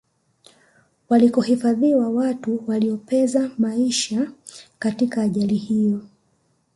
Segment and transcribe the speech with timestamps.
[1.09, 4.31] walikohifadhiwa watu waliopeza maisha
[4.79, 6.01] katika ajali hiyo